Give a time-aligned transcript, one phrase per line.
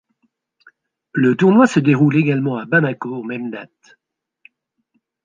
[1.13, 3.97] Le tournoi se déroule également à Bamako aux mêmes dates.